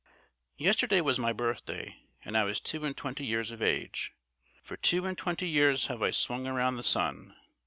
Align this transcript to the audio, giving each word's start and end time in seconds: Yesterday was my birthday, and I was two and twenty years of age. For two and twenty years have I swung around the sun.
Yesterday 0.57 0.99
was 1.01 1.19
my 1.19 1.31
birthday, 1.31 1.99
and 2.25 2.35
I 2.35 2.43
was 2.43 2.59
two 2.59 2.83
and 2.85 2.97
twenty 2.97 3.23
years 3.23 3.51
of 3.51 3.61
age. 3.61 4.15
For 4.63 4.75
two 4.75 5.05
and 5.05 5.15
twenty 5.15 5.47
years 5.47 5.85
have 5.93 6.01
I 6.01 6.09
swung 6.09 6.47
around 6.47 6.77
the 6.77 6.81
sun. 6.81 7.35